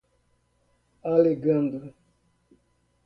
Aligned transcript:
alegando 1.03 1.93